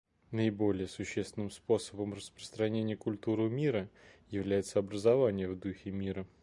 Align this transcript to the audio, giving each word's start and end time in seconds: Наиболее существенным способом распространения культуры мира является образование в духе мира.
Наиболее 0.31 0.87
существенным 0.87 1.51
способом 1.51 2.15
распространения 2.15 2.97
культуры 2.97 3.51
мира 3.51 3.87
является 4.29 4.79
образование 4.79 5.47
в 5.47 5.59
духе 5.59 5.91
мира. 5.91 6.25